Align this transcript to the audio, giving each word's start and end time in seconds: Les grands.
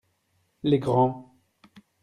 Les 0.63 0.79
grands. 0.79 1.37